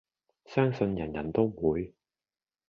[0.47, 1.93] 相信人人都會